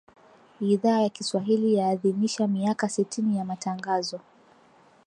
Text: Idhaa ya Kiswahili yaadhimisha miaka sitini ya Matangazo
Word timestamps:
Idhaa 0.61 0.99
ya 1.01 1.09
Kiswahili 1.09 1.73
yaadhimisha 1.73 2.47
miaka 2.47 2.89
sitini 2.89 3.37
ya 3.37 3.45
Matangazo 3.45 4.19